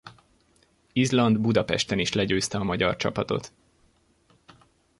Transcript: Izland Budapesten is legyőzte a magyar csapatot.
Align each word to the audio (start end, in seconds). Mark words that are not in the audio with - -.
Izland 0.93 1.39
Budapesten 1.39 1.99
is 1.99 2.13
legyőzte 2.13 2.57
a 2.57 2.63
magyar 2.63 2.95
csapatot. 2.95 3.51